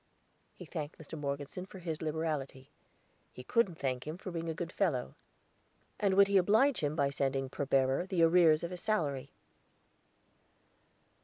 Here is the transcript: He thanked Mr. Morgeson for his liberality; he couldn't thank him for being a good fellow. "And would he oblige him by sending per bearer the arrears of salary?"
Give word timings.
He 0.55 0.65
thanked 0.65 0.97
Mr. 0.97 1.15
Morgeson 1.15 1.67
for 1.67 1.77
his 1.77 2.01
liberality; 2.01 2.71
he 3.31 3.43
couldn't 3.43 3.75
thank 3.75 4.07
him 4.07 4.17
for 4.17 4.31
being 4.31 4.49
a 4.49 4.53
good 4.55 4.71
fellow. 4.71 5.13
"And 5.99 6.15
would 6.15 6.27
he 6.27 6.37
oblige 6.37 6.79
him 6.81 6.95
by 6.95 7.11
sending 7.11 7.49
per 7.49 7.67
bearer 7.67 8.07
the 8.07 8.23
arrears 8.23 8.63
of 8.63 8.79
salary?" 8.79 9.31